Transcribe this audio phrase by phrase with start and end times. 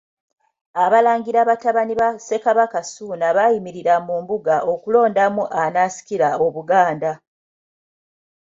[0.83, 7.11] Abalangira batabani ba Ssekabaka Ssuuna abaayimirira mu Mbuga okulondamu anaasikira Obuganda.